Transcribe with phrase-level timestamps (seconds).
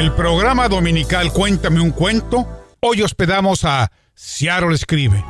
[0.00, 2.48] el programa dominical Cuéntame un cuento,
[2.80, 5.22] hoy hospedamos a Ciaro Escribe.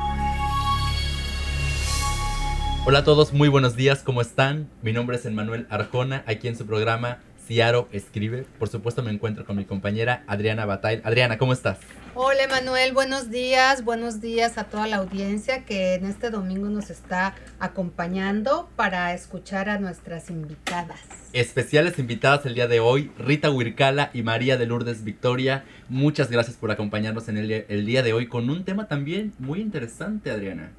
[2.85, 4.69] Hola a todos, muy buenos días, ¿cómo están?
[4.81, 7.19] Mi nombre es Emmanuel Arjona, aquí en su programa
[7.51, 8.45] Ciaro Escribe.
[8.59, 11.01] Por supuesto me encuentro con mi compañera Adriana Batail.
[11.03, 11.79] Adriana, ¿cómo estás?
[12.15, 16.89] Hola Manuel, buenos días, buenos días a toda la audiencia que en este domingo nos
[16.89, 21.01] está acompañando para escuchar a nuestras invitadas.
[21.33, 25.65] Especiales invitadas el día de hoy, Rita Huircala y María de Lourdes Victoria.
[25.89, 29.59] Muchas gracias por acompañarnos en el, el día de hoy con un tema también muy
[29.59, 30.71] interesante, Adriana.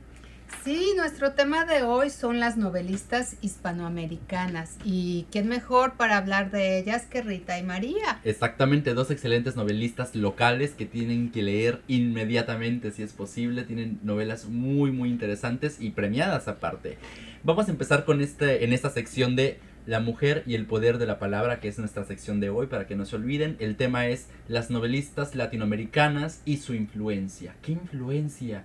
[0.65, 4.77] Sí, nuestro tema de hoy son las novelistas hispanoamericanas.
[4.85, 8.21] ¿Y quién mejor para hablar de ellas que Rita y María?
[8.23, 13.65] Exactamente, dos excelentes novelistas locales que tienen que leer inmediatamente si es posible.
[13.65, 16.97] Tienen novelas muy, muy interesantes y premiadas aparte.
[17.43, 21.07] Vamos a empezar con este, en esta sección de la mujer y el poder de
[21.07, 23.57] la palabra, que es nuestra sección de hoy, para que no se olviden.
[23.59, 27.57] El tema es las novelistas latinoamericanas y su influencia.
[27.63, 28.63] ¿Qué influencia?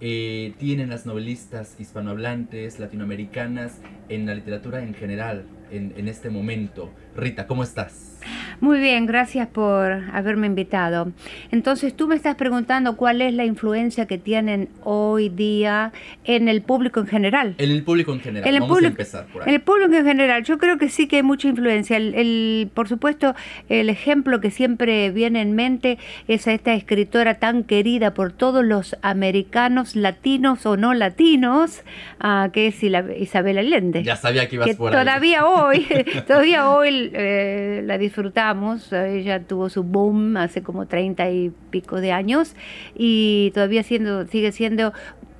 [0.00, 6.90] Eh, tienen las novelistas hispanohablantes, latinoamericanas, en la literatura en general, en, en este momento.
[7.14, 8.09] Rita, ¿cómo estás?
[8.60, 11.12] Muy bien, gracias por haberme invitado.
[11.50, 15.92] Entonces, tú me estás preguntando cuál es la influencia que tienen hoy día
[16.24, 17.54] en el público en general.
[17.58, 18.48] En el público en general.
[18.48, 19.48] En el Vamos público- a empezar por ahí.
[19.48, 21.96] En el público en general, yo creo que sí que hay mucha influencia.
[21.96, 23.34] El, el- por supuesto,
[23.68, 25.98] el ejemplo que siempre viene en mente
[26.28, 31.82] es a esta escritora tan querida por todos los americanos, latinos o no latinos,
[32.20, 34.98] ah, que es Isabel Allende Ya sabía que ibas que por ahí.
[35.04, 35.86] todavía hoy,
[36.26, 38.92] todavía hoy eh, la disfrutamos.
[38.92, 42.54] Ella tuvo su boom hace como treinta y pico de años
[42.96, 44.92] y todavía siendo, sigue siendo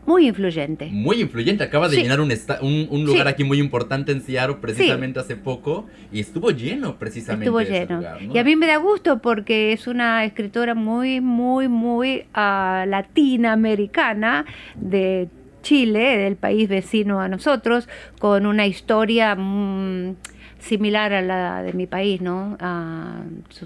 [0.06, 0.88] muy influyente.
[0.90, 2.02] Muy influyente, acaba de Sí.
[2.02, 2.32] llenar un,
[2.62, 3.32] un, un lugar Sí.
[3.32, 7.96] aquí muy importante en Seattle precisamente hace poco y estuvo lleno precisamente Estuvo lleno.
[7.96, 8.34] lugar, ¿no?
[8.34, 14.46] Y a mí me da gusto porque es una escritora muy, muy, muy ah, latinoamericana
[14.76, 15.28] de
[15.62, 17.86] Chile, del país vecino a nosotros,
[18.18, 20.16] con una historia mm,
[20.60, 22.56] similar a la de mi país, ¿no?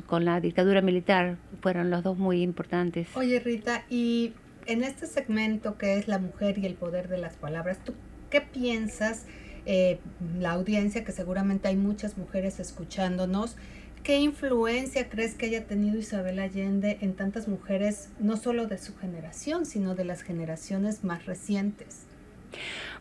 [0.07, 3.09] Con la dictadura militar fueron los dos muy importantes.
[3.15, 4.33] Oye Rita, y
[4.67, 7.95] en este segmento que es la mujer y el poder de las palabras, ¿tú
[8.31, 9.27] qué piensas,
[9.67, 9.99] eh,
[10.39, 13.57] la audiencia, que seguramente hay muchas mujeres escuchándonos,
[14.03, 18.97] qué influencia crees que haya tenido Isabel Allende en tantas mujeres, no solo de su
[18.97, 22.07] generación, sino de las generaciones más recientes?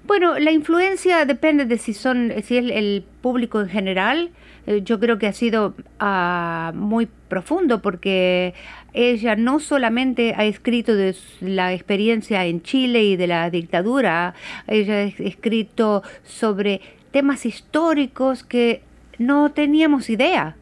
[0.06, 4.32] Bueno, la influencia depende de si son, si es el público en general.
[4.68, 8.54] Eh, yo creo que ha sido ah, muy profundo porque
[8.94, 14.34] ella no solamente ha escrito de la experiencia en Chile y de la dictadura,
[14.68, 16.82] ella ha es- escrito sobre
[17.12, 18.82] temas históricos que
[19.20, 20.56] no teníamos idea.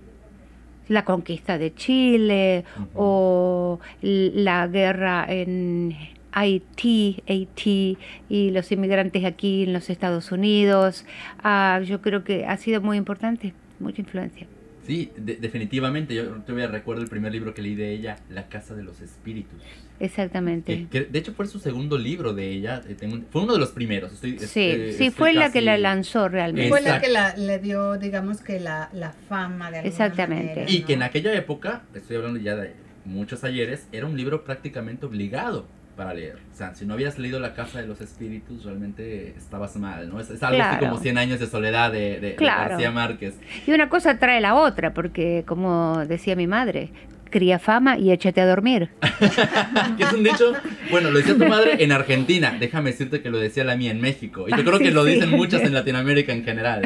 [0.87, 2.63] La conquista de Chile
[2.95, 5.95] o la guerra en
[6.31, 7.97] Haití, Haití
[8.29, 11.05] y los inmigrantes aquí en los Estados Unidos.
[11.43, 14.47] Ah, yo creo que ha sido muy importante, mucha influencia.
[14.85, 16.15] Sí, de- definitivamente.
[16.15, 19.61] Yo todavía recuerdo el primer libro que leí de ella, La Casa de los Espíritus.
[19.99, 20.73] Exactamente.
[20.75, 22.81] Que, que de hecho fue su segundo libro de ella.
[22.89, 24.11] eh, tengo un- fue uno de los primeros.
[24.11, 26.69] Estoy, Sí, este, sí, estoy fue la que la lanzó realmente.
[26.69, 30.55] Fue la que la, le dio, digamos que la, la fama de alguna Exactamente.
[30.55, 30.87] manera, Y ¿no?
[30.87, 32.73] que en aquella época, estoy hablando ya de
[33.05, 35.67] muchos ayeres, era un libro prácticamente obligado
[36.01, 36.37] para leer.
[36.51, 40.19] O sea, si no habías leído La Casa de los Espíritus, realmente estabas mal, ¿no?
[40.19, 42.69] Es, es algo así como 100 años de soledad de, de- de Claro.
[42.71, 43.35] García Márquez.
[43.67, 46.89] Y una cosa trae la otra, porque como decía mi madre,
[47.29, 48.89] cría fama y échate a dormir.
[49.97, 50.53] que es un dicho,
[50.89, 54.01] bueno, lo decía tu madre en Argentina, déjame decirte que lo decía la mía en
[54.01, 54.45] México.
[54.47, 55.11] Y yo Ah, creo que lo sí.
[55.13, 56.81] dicen muchas en Latinoamérica en general.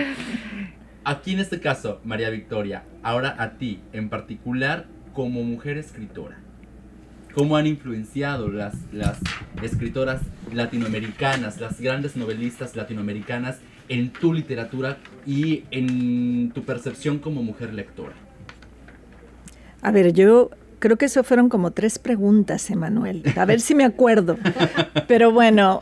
[1.05, 6.37] Aquí en este caso, María Victoria, ahora a ti en particular como mujer escritora.
[7.35, 9.17] ¿Cómo han influenciado las, las
[9.61, 10.21] escritoras
[10.53, 13.57] latinoamericanas, las grandes novelistas latinoamericanas
[13.89, 14.97] en tu literatura
[15.27, 18.13] y en tu percepción como mujer lectora?
[19.81, 20.49] A ver, yo
[20.79, 23.21] creo que eso fueron como tres preguntas, Emanuel.
[23.35, 24.37] A ver si me acuerdo.
[25.07, 25.81] Pero bueno,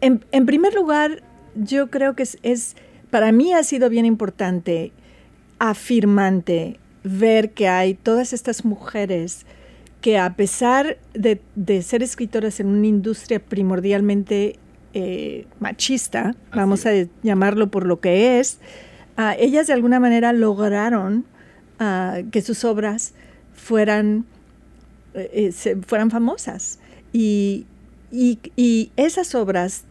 [0.00, 1.22] en, en primer lugar,
[1.54, 2.76] yo creo que es, es-
[3.10, 4.92] para mí ha sido bien importante,
[5.58, 9.46] afirmante, ver que hay todas estas mujeres
[10.00, 14.56] que a pesar de, de ser escritoras en una industria primordialmente
[14.94, 16.90] eh, machista, vamos a
[17.22, 18.58] llamarlo por lo que es,
[19.16, 21.24] ah, ellas de alguna manera lograron
[21.78, 23.12] ah, que sus obras
[23.54, 24.24] fueran,
[25.14, 26.78] eh, eh, se- fueran famosas.
[27.12, 27.66] Y,
[28.12, 29.84] y- y esas obras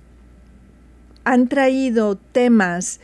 [1.26, 3.00] han traído temas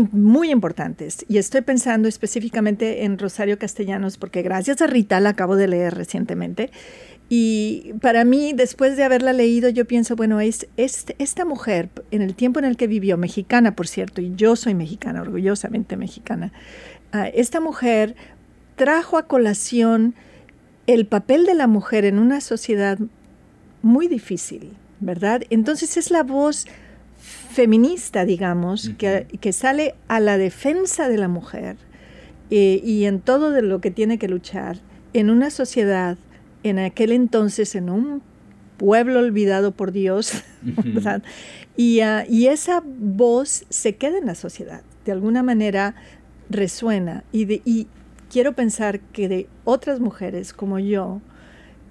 [0.00, 1.24] muy importantes.
[1.28, 5.94] Y estoy pensando específicamente en Rosario Castellanos, porque gracias a Rita la acabo de leer
[5.94, 6.70] recientemente.
[7.28, 12.34] Y para mí, después de haberla leído, yo pienso, bueno, es, esta mujer, en el
[12.34, 16.52] tiempo en el que vivió, mexicana, por cierto, y yo soy mexicana, orgullosamente mexicana,
[17.12, 18.16] ah, esta mujer
[18.76, 20.14] trajo a colación
[20.86, 22.98] el papel de la mujer en una sociedad
[23.82, 25.42] muy difícil, ¿verdad?
[25.50, 26.66] Entonces es la voz
[27.52, 31.76] feminista, digamos, que, sale a la defensa de la mujer
[32.50, 34.80] eh, y en todo de lo que tiene que luchar
[35.12, 36.16] en una sociedad,
[36.62, 38.22] en aquel entonces, en un
[38.78, 41.22] pueblo olvidado por Dios, ¿verdad?
[41.76, 45.94] Y, ah, y, esa voz se queda en la sociedad, de alguna manera
[46.50, 47.24] resuena.
[47.32, 47.86] Y, de, y
[48.30, 51.20] quiero pensar que de otras mujeres como yo,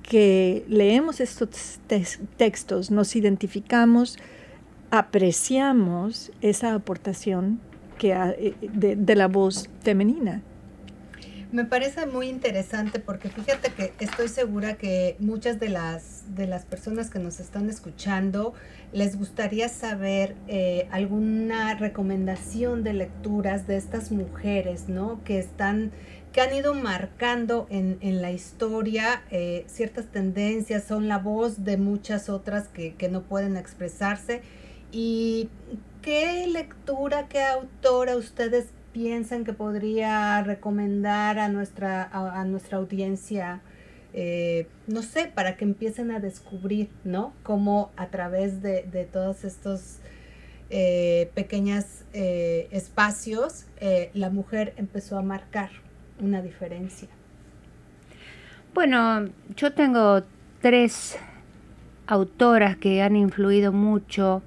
[0.04, 1.80] que leemos estos
[2.38, 4.18] textos, nos identificamos,
[4.92, 7.60] apreciamos esa aportación
[7.98, 10.42] que eh, de, la voz femenina.
[11.52, 16.66] Me parece muy interesante porque fíjate que estoy segura que muchas de las, de las
[16.66, 18.54] personas que nos están escuchando
[18.94, 25.22] les gustaría saber eh, alguna recomendación de lecturas de estas mujeres, ¿no?
[25.24, 25.92] Que están
[26.32, 32.30] que han ido marcando en, la historia eh, ciertas tendencias, son la voz de muchas
[32.30, 34.42] otras que, que no pueden expresarse
[34.92, 35.50] ¿Y
[36.02, 43.62] qué lectura, qué autora ustedes piensan que podría recomendar a nuestra, a, nuestra audiencia?
[44.14, 47.34] Eh, no sé, para que empiecen a descubrir, ¿no?
[47.44, 50.00] Cómo a través de, de todos estos
[50.70, 53.66] eh, pequeños eh, espacios
[54.14, 55.70] la mujer empezó a marcar
[56.20, 57.08] una diferencia.
[58.74, 60.22] Bueno, yo tengo
[60.62, 61.18] tres
[62.08, 64.44] autoras que han influido mucho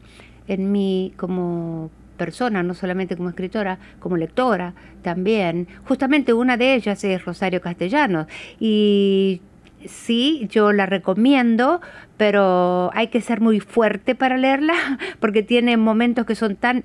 [0.49, 5.69] en mí como persona, no solamente como escritora, como lectora también.
[5.85, 8.27] Justamente una de ellas es Rosario Castellanos
[8.61, 9.43] y
[9.87, 11.81] sí, yo la recomiendo,
[12.17, 14.75] pero hay que ser muy fuerte para leerla
[15.21, 16.85] porque tiene momentos que son tan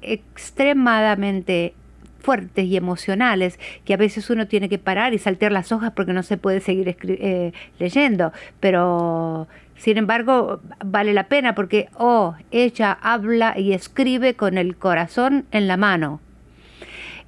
[0.00, 1.74] extremadamente
[2.20, 6.12] fuertes y emocionales que a veces uno tiene que parar y saltear las hojas porque
[6.12, 12.92] no se puede seguir eh, leyendo, pero sin embargo, vale la pena porque, oh, ella
[13.00, 16.20] habla y escribe con el corazón en la mano.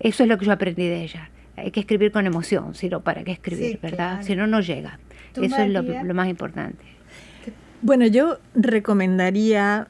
[0.00, 1.30] Eso es lo que yo aprendí de ella.
[1.56, 4.22] Hay que escribir con emoción, si no, ¿para qué escribir, verdad?
[4.22, 4.98] Si no, no llega.
[5.40, 6.84] Eso es lo, más importante.
[7.82, 9.86] Bueno, yo recomendaría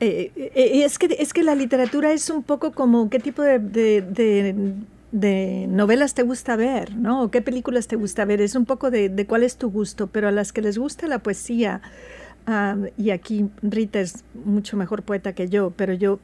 [0.00, 3.58] eh, eh, es, que, es que la literatura es un poco como qué tipo de,
[3.58, 4.74] de
[5.14, 7.22] novelas te gusta ver, ¿no?
[7.22, 8.40] O qué películas te gusta ver.
[8.40, 11.20] Es un poco de, cuál es tu gusto, pero a las que les gusta la
[11.20, 11.80] poesía,
[12.98, 16.18] y aquí Rita es mucho mejor poeta que yo, pero yo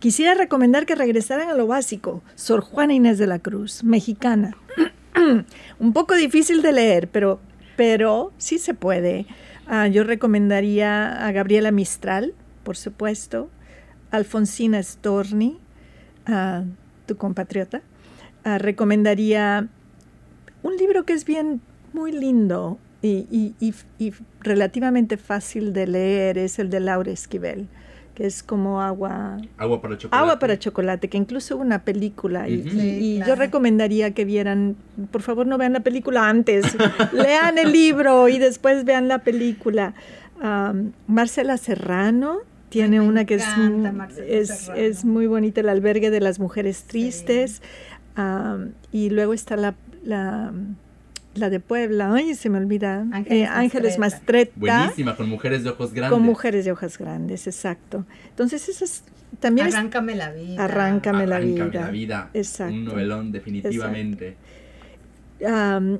[0.00, 2.22] quisiera recomendar que regresaran a lo básico.
[2.34, 4.56] Sor Juana Inés de la Cruz, mexicana.
[5.78, 7.40] un poco difícil de leer, pero,
[7.76, 9.26] pero sí se puede.
[9.66, 12.34] Ah, yo recomendaría a Gabriela Mistral,
[12.64, 13.48] por supuesto,
[14.10, 15.58] Alfonsina Storni,
[16.28, 16.64] uh,
[17.06, 17.82] tu compatriota,
[18.44, 19.68] ah, recomendaría
[20.62, 21.60] un libro que es bien
[21.92, 23.74] muy lindo y,
[24.40, 27.66] relativamente fácil de leer, es el de Laura Esquivel,
[28.14, 29.38] que es como agua...
[29.58, 30.22] Agua para chocolate.
[30.22, 34.76] Agua para chocolate, que incluso hubo una película y, yo recomendaría que vieran,
[35.10, 36.64] por favor no vean la película antes,
[37.12, 39.94] lean el libro y después vean la película.
[41.06, 42.38] Marcela Serrano,
[42.72, 47.60] tiene una que es, es, muy bonita, el albergue de las mujeres tristes.
[48.90, 49.74] y luego está la,
[50.04, 53.06] la, de Puebla, ay, se me olvida.
[53.12, 54.52] Ángeles, eh, Mastreta.
[54.56, 56.16] Buenísima, con mujeres de ojos grandes.
[56.16, 58.06] Con mujeres de ojos grandes, exacto.
[58.30, 59.04] Entonces, eso es
[59.38, 59.66] también.
[59.66, 60.64] Arráncame la vida.
[60.64, 61.68] Arráncame, la vida.
[61.74, 62.30] la vida.
[62.32, 62.74] Exacto.
[62.74, 64.36] Un novelón, definitivamente.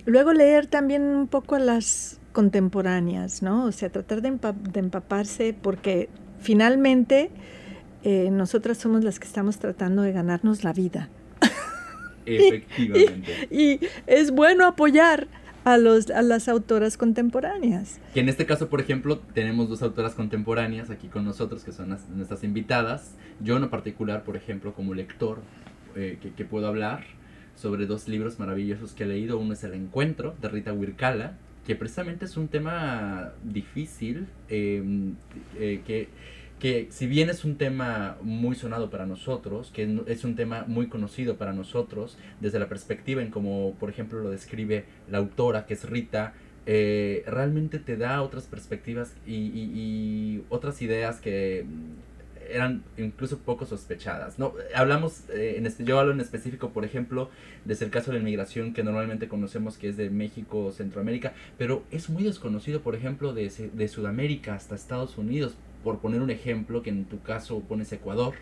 [0.06, 3.66] luego leer también un poco a las contemporáneas, ¿no?
[3.66, 6.08] O sea, tratar de, de empaparse porque
[6.42, 7.30] finalmente
[8.04, 11.08] eh, nosotras somos las que estamos tratando de ganarnos la vida.
[12.26, 13.48] Efectivamente.
[13.50, 15.28] y, es bueno apoyar
[15.64, 18.00] a, los, a las autoras contemporáneas.
[18.14, 21.96] Que en este caso, por ejemplo, tenemos dos autoras contemporáneas aquí con nosotros, que son
[22.14, 23.14] nuestras invitadas.
[23.40, 25.40] Yo en particular, por ejemplo, como lector,
[25.94, 27.04] eh, que, puedo hablar
[27.54, 29.38] sobre dos libros maravillosos que he leído.
[29.38, 35.14] Uno es El Encuentro, de Rita Wirkala, que precisamente es un tema difícil, em,
[35.58, 36.08] eh, que,
[36.58, 40.88] que si bien es un tema muy sonado para nosotros, que es un tema muy
[40.88, 45.74] conocido para nosotros, desde la perspectiva en como por ejemplo lo describe la autora, que
[45.74, 51.64] es Rita, eh, realmente te da otras perspectivas y, otras ideas que
[52.50, 54.38] eran incluso poco sospechadas.
[54.38, 57.30] No, hablamos, eh, en este, yo hablo en específico, por ejemplo,
[57.64, 61.32] desde el caso de la inmigración que normalmente conocemos que es de México o Centroamérica,
[61.58, 66.30] pero es muy desconocido, por ejemplo, de, de Sudamérica hasta Estados Unidos, por poner un
[66.30, 68.34] ejemplo, que en tu caso pones Ecuador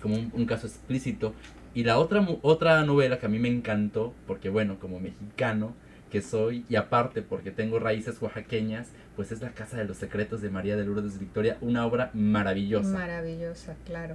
[0.00, 1.34] como un, un caso explícito.
[1.74, 5.74] Y la otra, otra novela que a mí me encantó, porque bueno, como mexicano,
[6.14, 10.40] que soy y aparte porque tengo raíces oaxaqueñas, pues es La Casa de los Secretos
[10.42, 12.88] de María de Lourdes Victoria, una obra maravillosa.
[12.88, 14.14] Maravillosa, claro.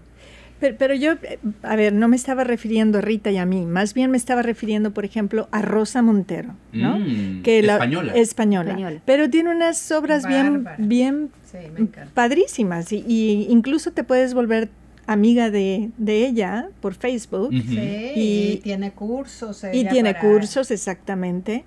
[0.61, 1.13] Pero, pero, yo,
[1.61, 4.41] a ver, no me estaba refiriendo a Rita y a mí, más bien me estaba
[4.43, 6.99] refiriendo, por ejemplo, a Rosa Montero, ¿no?
[6.99, 8.13] Mm, que la, española.
[8.15, 8.69] española.
[8.71, 9.01] Española.
[9.05, 10.75] Pero tiene unas obras bien, Bárbara.
[10.87, 12.11] bien Sí, me encanta.
[12.13, 14.69] padrísimas y, y incluso te puedes volver
[15.07, 17.49] amiga de, de ella por Facebook.
[17.51, 17.79] Sí,
[18.15, 19.63] Y- y, tiene cursos.
[19.63, 21.63] y ella tiene para- cursos, exactamente.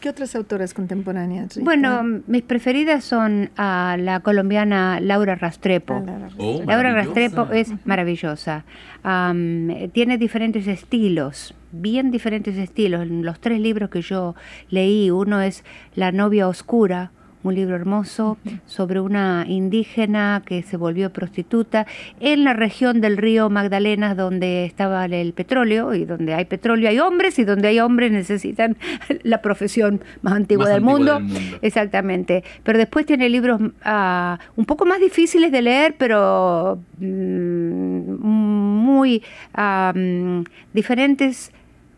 [0.00, 1.54] ¿Qué otras autoras contemporáneas?
[1.56, 1.64] Rita?
[1.64, 5.94] Bueno, mis preferidas son a la colombiana Laura Rastrepo.
[5.94, 6.62] Ah, Laura Oh.
[6.66, 6.92] Laura.
[6.94, 8.64] Rastrepo es maravillosa.
[9.04, 13.02] Eh, tiene diferentes estilos, bien diferentes estilos.
[13.02, 14.34] En los tres libros que yo
[14.68, 15.64] leí, uno es
[15.96, 17.10] La novia oscura,
[17.42, 21.86] un libro hermoso sobre una indígena que se volvió prostituta
[22.20, 26.98] en la región del río Magdalena donde estaba el petróleo y donde hay petróleo hay
[26.98, 28.76] hombres y donde hay hombres necesitan
[29.22, 31.14] la profesión más antigua, Más del, antigua mundo.
[31.14, 31.58] del mundo.
[31.62, 32.44] Exactamente.
[32.62, 39.22] Pero después tiene libros ah, un poco más difíciles de leer, pero mm, muy
[39.54, 40.42] ah, mm,
[40.72, 41.52] diferentes.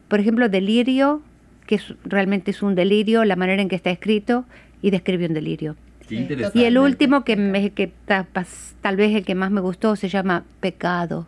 [0.09, 1.23] Por ejemplo, Delirio,
[1.67, 4.45] que es, realmente es un delirio, la manera en que está escrito,
[4.83, 5.77] y describe un delirio.
[6.01, 6.59] Qué Sí, interesante.
[6.59, 10.45] Y el último, que, me- que tal vez el que más me gustó, se llama
[10.61, 11.27] Pecado.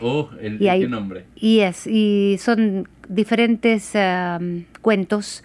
[0.00, 1.24] Oh, el, Y hay- qué nombre.
[1.34, 5.42] Y, es, y son diferentes am, cuentos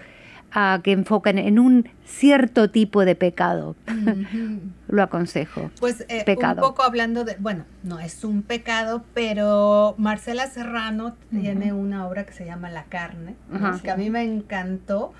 [0.51, 3.75] ah, que enfocan en un cierto tipo de pecado.
[4.87, 5.71] Lo aconsejo.
[5.79, 6.61] Pues eh, Pecado.
[6.61, 12.25] un poco hablando de, bueno, no es un pecado, pero Marcela Serrano tiene una obra
[12.25, 13.35] que se llama La carne,
[13.81, 15.13] que a mí me encantó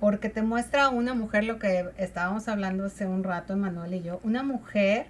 [0.00, 4.20] porque te muestra una mujer, lo que estábamos hablando hace un rato, Emanuel y yo,
[4.22, 5.06] una mujer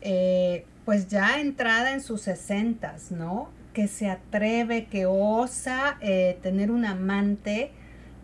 [0.00, 3.50] eh, pues ya entrada en sus sesentas, ¿no?
[3.72, 7.70] Que se atreve, que osa eh, tener un amante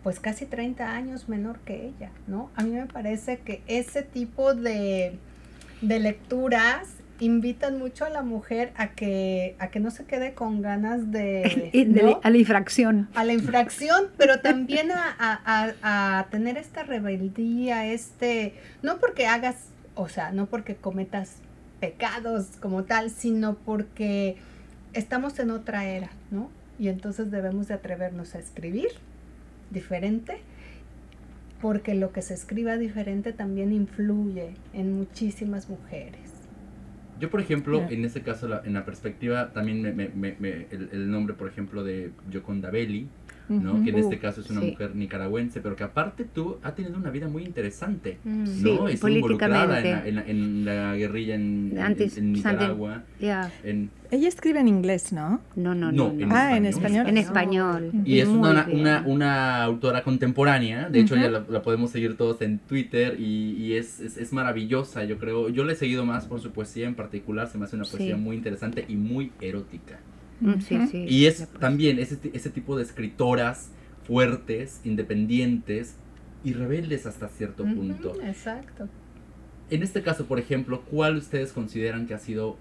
[0.03, 2.51] pues casi 30 años menor que ella, ¿no?
[2.55, 5.17] A mí me parece que ese tipo de,
[5.81, 10.61] de lecturas invitan mucho a la mujer a que, a que no se quede con
[10.61, 12.19] ganas de, Y de- ¿no?
[12.23, 13.09] A la infracción.
[13.15, 19.27] a la infracción, pero también a, a- a- a tener esta rebeldía, este, no porque
[19.27, 21.37] hagas, o sea, no porque cometas
[21.79, 24.37] pecados como tal, sino porque
[24.93, 26.49] estamos en otra era, ¿no?
[26.77, 28.87] Y entonces debemos de atrevernos a escribir
[29.71, 30.37] diferente,
[31.61, 36.28] porque lo que se escriba diferente también influye en muchísimas mujeres.
[37.19, 40.67] Yo, por ejemplo, en este caso, la- en la perspectiva, también me, me- me- me-
[40.71, 43.07] el, el nombre, por ejemplo, de Yoconda Belli,
[43.49, 43.73] ¿no?
[43.73, 43.83] Ujú.
[43.83, 44.71] que en este Uh, caso es una sí.
[44.71, 48.17] mujer nicaragüense, pero que aparte tú ha tenido una vida muy interesante.
[48.23, 48.45] Mm.
[48.45, 48.87] Sí, ¿no?
[48.87, 53.03] Estuvo involucrada en la, en la- en la guerrilla en, Antes- en Nicaragua.
[53.63, 55.39] En- Ella escribe en inglés, ¿no?
[55.55, 56.25] No, no, No, no.
[56.27, 56.35] no.
[56.35, 57.07] Ah, en español.
[57.07, 57.91] En español.
[58.05, 61.23] y es una, una, una autora contemporánea, de hecho Ujú.
[61.23, 65.17] ya la, la podemos seguir todos en Twitter y, y es, es, es maravillosa, yo
[65.17, 65.49] creo.
[65.49, 68.15] Yo le he seguido más por su poesía en particular, se me hace una poesía
[68.15, 68.21] Sí.
[68.21, 69.99] muy interesante y muy erótica.
[70.59, 70.87] Sí, Ujú.
[70.87, 71.05] sí.
[71.07, 73.71] Y es también ese, ti- ese tipo de escritoras
[74.07, 75.95] fuertes, independientes
[76.43, 78.15] y rebeldes hasta cierto punto.
[78.23, 78.87] Exacto.
[79.69, 82.57] En este caso, por ejemplo, ¿cuál ustedes consideran que ha sido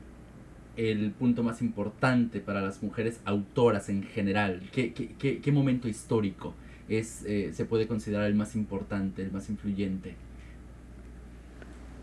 [0.76, 4.62] el punto más importante para las mujeres autoras en general?
[4.72, 6.54] ¿Qué, qué- qué- qué momento histórico
[6.88, 10.16] es, eh, se puede considerar el más importante, el más influyente?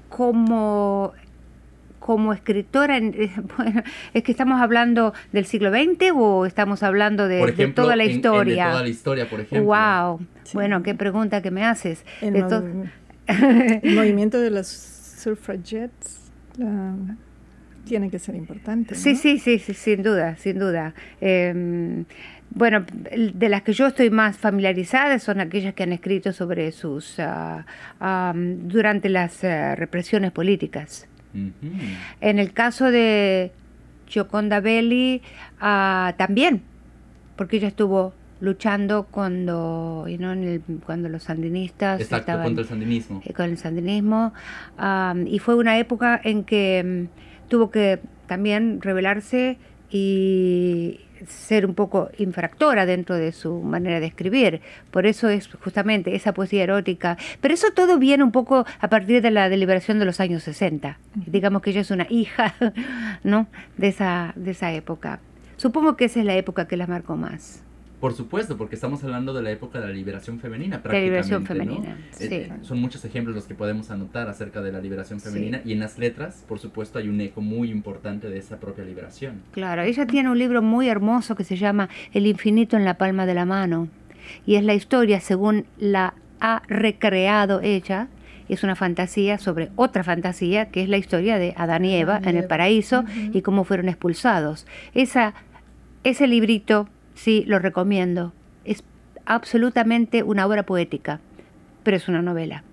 [0.10, 1.12] como
[2.06, 3.82] como escritora, en- eh, bueno,
[4.14, 7.40] es que estamos hablando del siglo XX o estamos hablando de,
[7.74, 8.70] toda la en- en de historia.
[8.70, 9.64] toda la historia, por ejemplo.
[9.76, 10.20] wow.
[10.44, 10.52] Sí.
[10.54, 12.06] Bueno, qué pregunta que me haces.
[12.22, 12.90] El, De
[13.82, 16.96] el movimiento de las suffragettes la-
[17.86, 18.94] tiene que ser importante.
[18.94, 19.00] ¿no?
[19.02, 20.94] Sí, sí, sí, sí, sin duda, sin duda.
[21.22, 22.04] Eh,
[22.52, 26.72] bueno, el- de las que yo estoy más familiarizada son aquellas que han escrito sobre
[26.72, 27.66] sus ah,
[28.00, 31.08] am, durante las eh, represiones políticas.
[32.22, 33.52] En el caso de
[34.08, 35.22] Gioconda Belli,
[35.60, 36.62] ah, también,
[37.36, 42.62] porque ella estuvo luchando cuando, you know, en el- cuando los sandinistas Exacto, estaban contra
[42.64, 43.22] el sandinismo.
[43.26, 44.34] eh, con el sandinismo
[44.78, 49.58] am, y fue una época en que mm, tuvo que también rebelarse
[49.90, 54.62] y ser un poco infractora dentro de su manera de escribir.
[54.92, 57.18] Por eso es justamente esa poesía erótica.
[57.42, 60.98] Pero eso todo viene un poco a partir de la deliberación de los años 60.
[61.14, 62.54] Digamos que ella es una hija
[63.24, 63.48] ¿no?
[63.78, 65.20] de, esa, de esa época.
[65.58, 67.65] Supongo que esa es la época que la marcó más.
[68.00, 71.98] Por supuesto, porque estamos hablando de la época de la liberación femenina, La liberación femenina,
[72.00, 72.28] Eh, sí.
[72.32, 75.80] eh, son muchos ejemplos los que podemos anotar acerca de la liberación femenina y en
[75.80, 79.42] las letras, por supuesto, hay un eco muy importante de esa propia liberación.
[79.52, 83.26] Claro, ella tiene un libro muy hermoso que se llama El infinito en la palma
[83.26, 83.88] de la mano.
[84.46, 88.08] Y es la historia según la ha recreado ella.
[88.50, 92.26] Es una fantasía sobre otra fantasía, que es la historia de Adán y Eva Adán
[92.26, 94.68] y en el paraíso y cómo fueron expulsados.
[94.94, 95.34] Esa,
[96.04, 98.34] ese librito, sí, lo recomiendo.
[98.64, 98.84] Es
[99.26, 101.20] absolutamente una obra poética,
[101.84, 102.64] pero es una novela.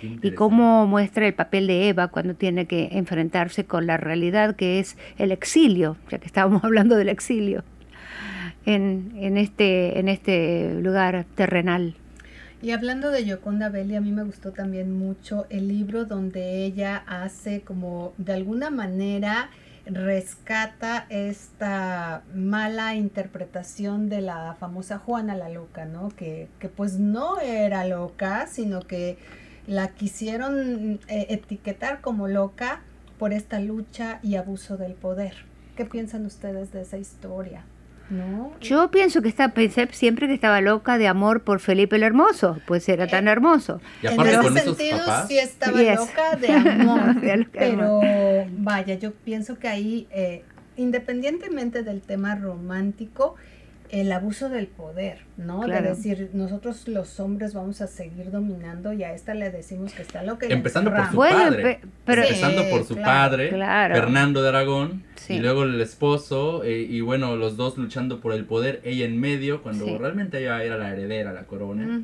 [0.00, 4.78] Y cómo muestra el papel de Eva cuando tiene que enfrentarse con la realidad que
[4.78, 7.64] es el exilio, ya que estábamos hablando del exilio,
[8.64, 11.94] en, en, este, en este lugar terrenal.
[12.60, 17.04] Y hablando de Yoconda Belli, a mí me gustó también mucho el libro donde ella
[17.06, 19.50] hace como de alguna manera
[19.88, 26.10] rescata esta mala interpretación de la famosa Juana la loca, ¿no?
[26.10, 29.18] Que, que pues no era loca, sino que
[29.66, 32.82] la quisieron eh, etiquetar como loca
[33.18, 35.34] por esta lucha y abuso del poder.
[35.76, 37.64] ¿Qué piensan ustedes de esa historia?
[38.10, 38.52] ¿No?
[38.60, 42.58] Yo pienso que está, pensé siempre que estaba loca de amor por Felipe el Hermoso,
[42.66, 43.80] pues era tan hermoso.
[44.02, 45.96] Y en ese con esos sentido papás, sí estaba Yes.
[46.00, 48.00] loca de amor, de pero
[48.56, 50.42] vaya, yo pienso que ahí, eh,
[50.76, 53.34] independientemente del tema romántico,
[53.90, 55.60] el abuso del poder, ¿no?
[55.60, 55.82] Claro.
[55.82, 60.02] De decir, nosotros los hombres vamos a seguir dominando y a esta le decimos que
[60.02, 60.46] está loca.
[60.46, 61.16] y la Empezando por su.
[61.16, 61.62] Bueno, padre.
[61.62, 62.28] pe- pero Sí.
[62.28, 63.94] empezando por su claro, padre, claro.
[63.94, 65.34] Fernando de Aragón, Sí.
[65.34, 69.18] y luego el esposo, eh, y bueno, los dos luchando por el poder, ella en
[69.20, 69.96] medio, cuando Sí.
[69.98, 72.02] realmente ella era la heredera, la corona.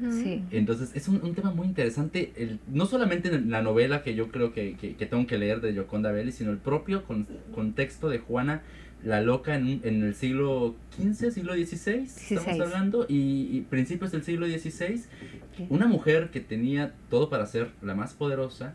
[0.50, 4.28] Entonces es un, un tema muy interesante, el, no solamente en la novela que yo
[4.28, 8.08] creo que, que- que tengo que leer de Yoconda Belli, sino el propio con- contexto
[8.08, 8.63] de Juana
[9.04, 12.04] la loca en, en el siglo XV, siglo XVI,
[12.36, 15.02] estamos hablando, y, y principios del siglo XVI,
[15.69, 18.75] una mujer que tenía todo para ser la más poderosa,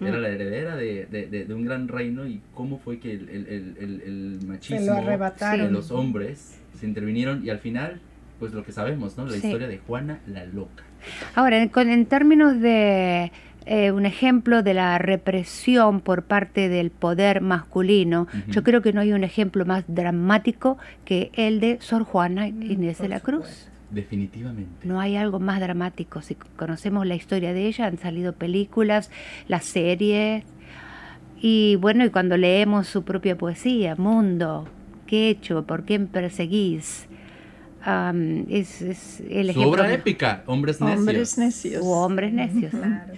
[0.00, 0.20] era Mm.
[0.22, 3.46] la heredera de, de- de- de un gran reino y cómo fue que el, el-
[3.46, 8.00] el- el- el machismo Se lo de los hombres se intervinieron y al final,
[8.40, 9.26] pues lo que sabemos, ¿no?
[9.26, 9.46] La Sí.
[9.46, 10.82] historia de Juana la loca.
[11.36, 13.30] Ahora, en, con- en términos de
[13.66, 19.00] eh, un ejemplo de la represión por parte del poder masculino, yo creo que no
[19.00, 23.44] hay un ejemplo más dramático que el de Sor Juana Inés por de la Cruz.
[23.44, 23.72] supuesto.
[23.92, 24.88] Definitivamente.
[24.88, 26.22] No hay algo más dramático.
[26.22, 29.10] Si conocemos la historia de ella, han salido películas,
[29.48, 30.44] las series.
[31.40, 34.66] Y bueno, y cuando leemos su propia poesía, Mundo,
[35.06, 35.66] ¿qué he hecho?
[35.66, 37.06] ¿Por qué me perseguís?
[37.84, 40.98] Am, es, es el Su obra de- épica, Hombres Necios.
[41.00, 41.82] Hombres necios.
[41.84, 42.72] u hombres necios.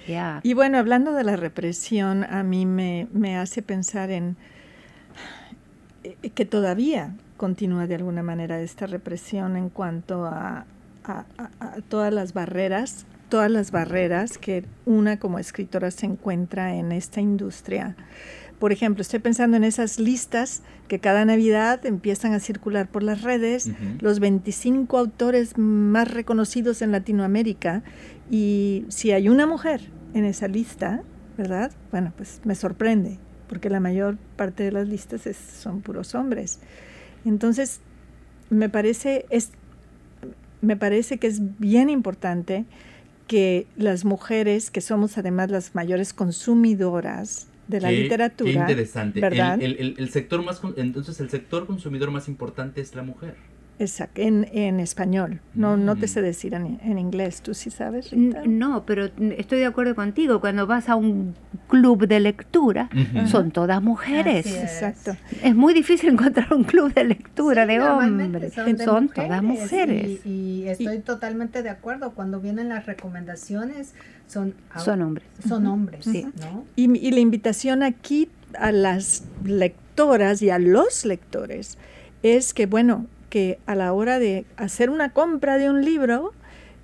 [0.07, 0.40] Claro.
[0.42, 4.37] Y bueno, hablando de la represión, a mí me, me hace pensar en
[6.03, 10.64] eh, que todavía continúa de alguna manera esta represión en cuanto a,
[11.05, 16.74] a- a- a todas las barreras, todas las barreras que una como escritora se encuentra
[16.74, 17.96] en esta industria.
[18.58, 23.22] Por ejemplo, estoy pensando en esas listas que cada Navidad empiezan a circular por las
[23.22, 27.82] redes, los 25 autores más reconocidos en Latinoamérica
[28.30, 31.02] y si hay una mujer en esa lista,
[31.36, 31.72] ¿verdad?
[31.90, 36.60] Bueno, pues me sorprende, porque la mayor parte de las listas es- son puros hombres.
[37.24, 37.80] Entonces,
[38.50, 39.50] me parece, es,
[40.62, 42.64] me parece que es bien importante
[43.26, 49.20] que las mujeres, que somos además las mayores consumidoras de la Qué- literatura, Qué interesante.
[49.20, 49.61] ¿verdad?
[49.61, 53.35] El, el- el- sector más, entonces el sector consumidor más importante es la mujer.
[53.78, 55.40] Exacto, en, en español.
[55.54, 56.08] No, no te Mm.
[56.08, 57.40] sé decir en, en inglés.
[57.42, 58.42] ¿Tú sí sabes, Rita?
[58.46, 60.40] No, pero estoy de acuerdo contigo.
[60.40, 61.34] Cuando vas a un
[61.68, 62.88] club de lectura,
[63.26, 64.46] son todas mujeres.
[64.46, 64.62] Es.
[64.62, 65.16] Exacto.
[65.42, 68.54] Es muy difícil encontrar un club de lectura Sí, de hombres.
[68.54, 70.24] Son, de Son todas mujeres.
[70.24, 70.28] Y,
[70.64, 72.12] y estoy totalmente de acuerdo.
[72.12, 73.94] Cuando vienen las recomendaciones,
[74.28, 75.26] son, Son hombres.
[75.48, 76.26] son hombres, Sí.
[76.40, 76.64] ¿no?
[76.76, 81.76] Y, y la invitación aquí a las lectoras y a los lectores
[82.22, 86.32] es que, bueno, que a la hora de hacer una compra de un libro,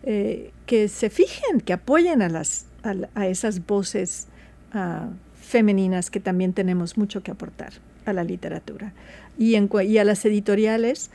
[0.03, 4.27] eh, que se fijen, que apoyen a, las, a, esas voces
[4.73, 8.95] ah, femeninas que también tenemos mucho que aportar a la literatura.
[9.39, 11.13] Y a las editoriales,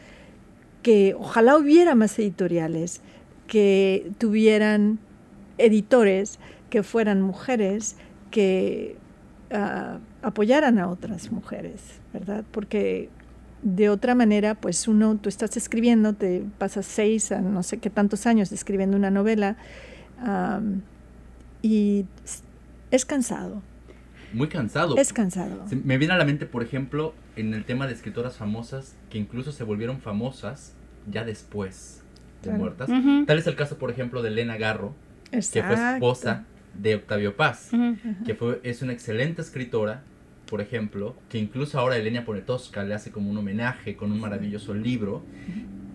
[0.81, 3.01] que ojalá hubiera más editoriales
[3.45, 4.99] que tuvieran
[5.57, 7.97] editores que fueran mujeres
[8.31, 8.95] que
[9.51, 11.81] ah, apoyaran a otras mujeres,
[12.13, 12.45] ¿verdad?
[12.51, 13.09] Porque
[13.65, 17.89] de otra manera, pues uno, tú estás escribiendo, te pasas seis a no sé qué
[17.89, 19.57] tantos años escribiendo una novela
[21.63, 22.05] y
[22.91, 23.63] es cansado.
[24.33, 24.95] Muy cansado.
[24.97, 25.65] Es cansado.
[25.83, 29.51] me viene a la mente, por ejemplo, en el tema de escritoras famosas que incluso
[29.51, 30.73] se volvieron famosas
[31.11, 32.03] ya después
[32.43, 32.87] de muertas.
[33.25, 34.93] Tal es el caso, por ejemplo, de Elena Garro,
[35.31, 37.71] que fue esposa de Octavio Paz,
[38.27, 40.03] que fue, es una excelente escritora,
[40.47, 44.73] por ejemplo, que incluso ahora Elena Ponetosca le hace como un homenaje con un maravilloso
[44.73, 45.23] libro,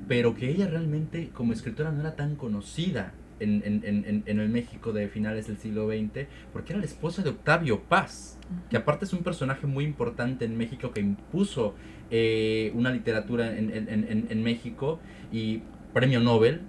[0.09, 4.93] pero que ella realmente como escritora no era tan conocida en, en, en, el México
[4.93, 9.13] de finales del siglo XX, porque era la esposa de Octavio Paz, que aparte es
[9.13, 11.75] un personaje muy importante en México que impuso
[12.11, 15.01] eh, una literatura en, México
[15.33, 16.61] y premio Nobel,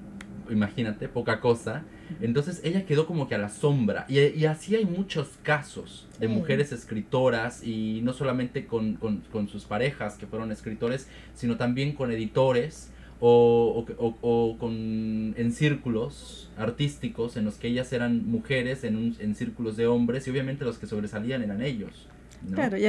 [0.49, 1.83] imagínate, poca cosa.
[2.19, 4.05] Entonces ella quedó como que a la sombra.
[4.07, 10.15] Y, así hay muchos casos de mujeres escritoras y no solamente con, con, sus parejas
[10.15, 17.55] que fueron escritores, sino también con editores o, o, con, en círculos artísticos en los
[17.55, 21.61] que ellas eran mujeres en, en círculos de hombres y obviamente los que sobresalían eran
[21.61, 22.07] ellos.
[22.53, 22.83] Claro, y,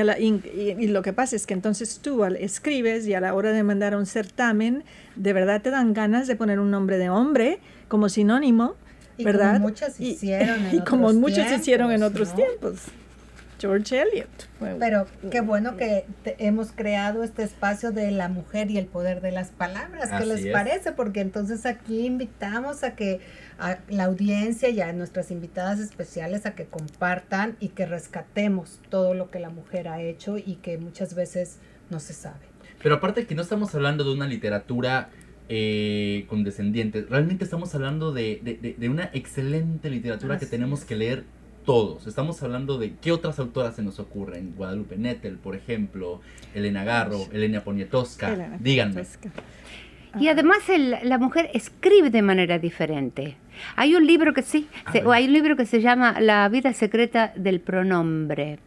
[0.57, 3.95] y, lo que pasa es que entonces tú escribes y a la hora de mandar
[3.95, 4.83] un certamen,
[5.15, 8.77] de verdad te dan ganas de poner un nombre de hombre como sinónimo,
[9.25, 9.53] ¿verdad?
[9.55, 12.81] Como muchas hicieron y, como muchos hicieron en otros tiempos.
[13.63, 14.29] George Eliot.
[14.81, 16.05] Pero qué bueno que
[16.39, 20.11] hemos creado este espacio de la mujer y el poder de las palabras.
[20.19, 20.91] ¿Qué les parece?
[20.91, 23.21] Porque entonces aquí invitamos a que
[23.61, 29.15] a la audiencia y a nuestras invitadas especiales a que compartan y que rescatemos todo
[29.15, 31.59] lo que la mujer ha hecho y que muchas veces
[31.89, 32.41] no se sabe.
[32.83, 35.11] Pero aparte que no estamos hablando de una literatura
[35.55, 41.25] eh, condescendiente, realmente estamos hablando de, de, una excelente literatura que tenemos que leer
[41.67, 42.07] todos.
[42.07, 44.55] Estamos hablando de qué otras autoras se nos ocurren.
[44.57, 46.23] Guadalupe Nettel, por ejemplo,
[46.55, 48.57] Elena Garro, Elena Poniatowska.
[48.61, 49.03] Díganme.
[50.19, 50.61] Y además
[51.03, 53.37] la mujer escribe de manera diferente.
[53.77, 57.61] Hay un libro que sí, hay un libro que se llama La vida secreta del
[57.61, 58.59] pronombre.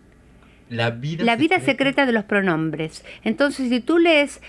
[0.70, 3.04] La vida, la vida secreta de los pronombres.
[3.24, 4.40] Entonces, si tú lees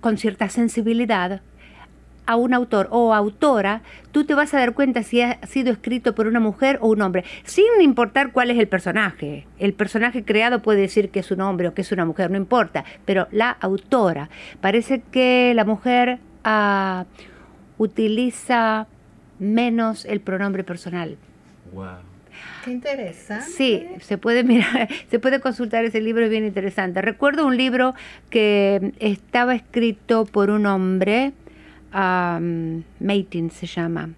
[0.00, 1.40] con cierta sensibilidad,
[2.26, 3.82] a un autor o autora,
[4.12, 7.00] tú te vas a dar cuenta si ha sido escrito por una mujer o un
[7.02, 9.46] hombre, sin importar cuál es el personaje.
[9.58, 12.36] El personaje creado puede decir que es un hombre o que es una mujer, no
[12.36, 14.28] importa, pero la autora.
[14.60, 17.04] Parece que la mujer ah,
[17.78, 18.88] utiliza
[19.38, 21.16] menos el pronombre personal.
[21.72, 22.05] Wow.
[22.66, 23.44] Qué interesante.
[23.44, 27.00] Sí, se puede mirar, se puede consultar ese libro, es bien interesante.
[27.00, 27.94] Recuerdo un libro
[28.28, 31.32] que estaba escrito por un hombre,
[31.94, 34.10] um, Mating se llama,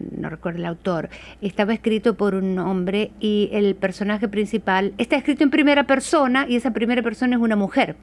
[0.00, 1.08] no recuerdo el autor,
[1.40, 6.56] estaba escrito por un hombre y el personaje principal está escrito en primera persona y
[6.56, 7.94] esa primera persona es una mujer.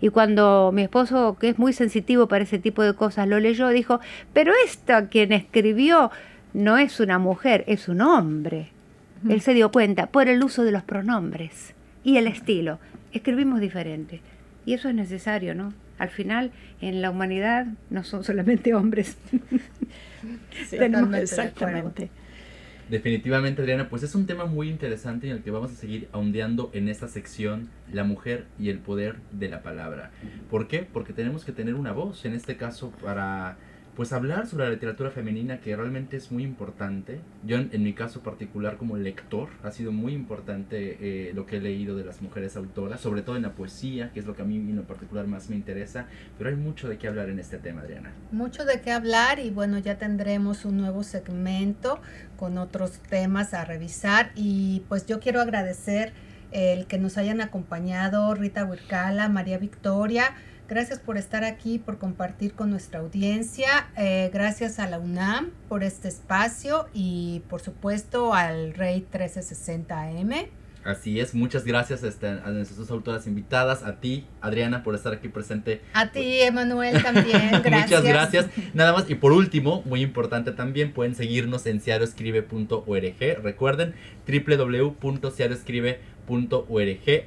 [0.00, 3.68] Y cuando mi esposo, que es muy sensitivo para ese tipo de cosas, lo leyó,
[3.70, 3.98] dijo,
[4.32, 6.12] pero esta quien escribió
[6.54, 8.70] no es una mujer, es un hombre.
[9.28, 12.78] Él se dio cuenta por el uso de los pronombres y el estilo.
[13.12, 14.20] Escribimos diferente.
[14.64, 15.72] Y eso es necesario, ¿no?
[15.98, 19.16] Al final, en la humanidad no son solamente hombres.
[20.72, 22.10] exactamente.
[22.88, 26.70] Definitivamente, Adriana, pues es un tema muy interesante en el que vamos a seguir ahondeando
[26.74, 30.10] en esta sección, la mujer y el poder de la palabra.
[30.50, 30.86] ¿Por qué?
[30.92, 33.56] Porque tenemos que tener una voz, en este caso, para
[33.96, 37.20] pues hablar sobre la literatura femenina que realmente es muy importante.
[37.44, 41.60] Yo en, mi caso particular como lector ha sido muy importante eh, lo que he
[41.60, 44.44] leído de las mujeres autoras, sobre todo en la poesía, que es lo que a
[44.44, 46.06] mí en lo particular más me interesa,
[46.38, 48.12] pero hay mucho de qué hablar en este tema, Adriana.
[48.30, 52.00] Mucho de qué hablar y bueno, ya tendremos un nuevo segmento
[52.38, 56.12] con otros temas a revisar y pues yo quiero agradecer
[56.50, 60.34] el que nos hayan acompañado Rita Huircala, María Victoria,
[60.72, 63.90] Gracias por estar aquí, por compartir con nuestra audiencia.
[63.98, 70.30] Eh, gracias a la UNAM por este espacio y por supuesto al Rey 1360 AM.
[70.82, 75.12] Así es, muchas gracias este, a nuestras dos autoras invitadas, a ti, Adriana, por estar
[75.12, 75.82] aquí presente.
[75.92, 77.90] A ti, Emanuel, también, gracias.
[77.90, 78.46] muchas gracias.
[78.72, 83.42] Nada más, y por último, muy importante también, pueden seguirnos en ciaroescribe.org.
[83.42, 83.94] Recuerden,
[84.26, 86.11] www.ciaroescribe.org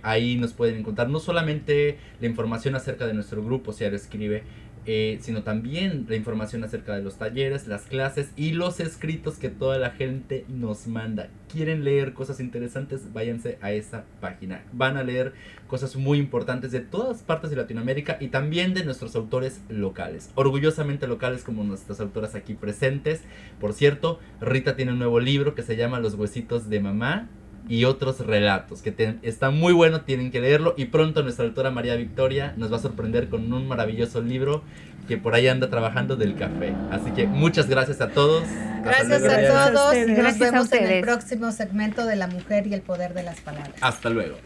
[0.01, 4.43] Ahí nos pueden encontrar no solamente la información acerca de nuestro grupo, si ahora escribe,
[4.88, 9.49] eh, sino también la información acerca de los talleres, las clases y los escritos que
[9.49, 11.29] toda la gente nos manda.
[11.51, 13.12] ¿Quieren leer cosas interesantes?
[13.12, 14.63] Váyanse a esa página.
[14.73, 15.34] Van a leer
[15.67, 20.29] cosas muy importantes de todas partes de Latinoamérica y también de nuestros autores locales.
[20.36, 23.23] Orgullosamente locales como nuestras autoras aquí presentes.
[23.60, 27.27] Por cierto, Rita tiene un nuevo libro que se llama Los huesitos de mamá
[27.67, 31.71] y otros relatos, que te- está muy bueno, tienen que leerlo y pronto nuestra autora
[31.71, 34.63] María Victoria nos va a sorprender con un maravilloso libro
[35.08, 36.73] que por ahí anda trabajando del café.
[36.91, 38.43] Así que muchas gracias a todos.
[38.84, 39.86] Gracias a todos.
[39.88, 40.08] ustedes.
[40.10, 43.23] Nos Gracias a vemos en el próximo segmento de La Mujer y el Poder de
[43.23, 43.75] las Palabras.
[43.82, 44.38] Hasta luego.